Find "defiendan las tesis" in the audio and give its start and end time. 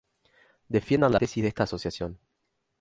0.67-1.43